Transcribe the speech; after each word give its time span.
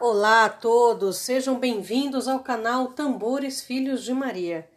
Olá 0.00 0.44
a 0.44 0.48
todos, 0.48 1.16
sejam 1.16 1.58
bem-vindos 1.58 2.28
ao 2.28 2.38
canal 2.38 2.92
Tambores 2.92 3.60
Filhos 3.60 4.04
de 4.04 4.14
Maria. 4.14 4.70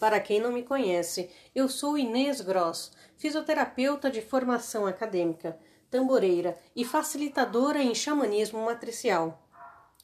Para 0.00 0.18
quem 0.18 0.40
não 0.40 0.50
me 0.50 0.64
conhece, 0.64 1.30
eu 1.54 1.68
sou 1.68 1.96
Inês 1.96 2.40
Gross, 2.40 2.90
fisioterapeuta 3.16 4.10
de 4.10 4.20
formação 4.20 4.84
acadêmica, 4.84 5.56
tamboreira 5.88 6.58
e 6.74 6.84
facilitadora 6.84 7.80
em 7.80 7.94
xamanismo 7.94 8.58
matricial. 8.64 9.40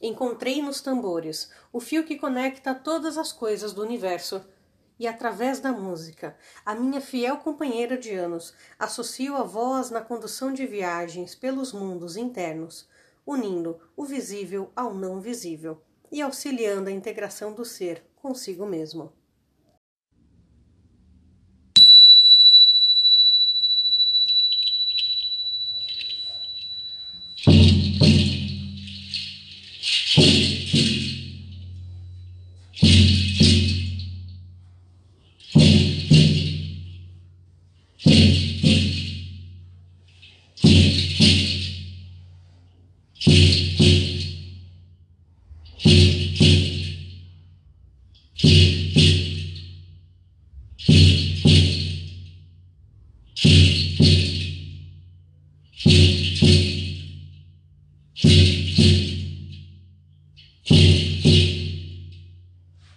Encontrei 0.01 0.61
nos 0.61 0.79
tambores 0.79 1.51
o 1.73 1.81
fio 1.81 2.05
que 2.05 2.15
conecta 2.15 2.73
todas 2.73 3.17
as 3.17 3.33
coisas 3.33 3.73
do 3.73 3.81
universo. 3.81 4.45
E 4.97 5.05
através 5.05 5.59
da 5.59 5.73
música, 5.73 6.37
a 6.65 6.73
minha 6.73 7.01
fiel 7.01 7.35
companheira 7.35 7.97
de 7.97 8.13
anos, 8.13 8.53
associo 8.79 9.35
a 9.35 9.43
voz 9.43 9.89
na 9.89 9.99
condução 9.99 10.53
de 10.53 10.65
viagens 10.65 11.35
pelos 11.35 11.73
mundos 11.73 12.15
internos 12.15 12.87
unindo 13.25 13.79
o 13.95 14.05
visível 14.05 14.71
ao 14.75 14.93
não 14.93 15.19
visível 15.19 15.81
e 16.11 16.21
auxiliando 16.21 16.89
a 16.89 16.91
integração 16.91 17.53
do 17.53 17.65
ser 17.65 18.03
consigo 18.15 18.65
mesmo. 18.65 19.11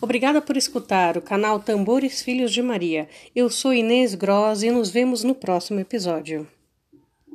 Obrigada 0.00 0.40
por 0.40 0.56
escutar 0.56 1.18
o 1.18 1.22
canal 1.22 1.60
Tambores 1.60 2.22
Filhos 2.22 2.52
de 2.52 2.62
Maria. 2.62 3.06
Eu 3.36 3.50
sou 3.50 3.74
Inês 3.74 4.14
Gross 4.14 4.62
e 4.62 4.70
nos 4.70 4.90
vemos 4.90 5.22
no 5.22 5.34
próximo 5.34 5.78
episódio. 5.78 6.46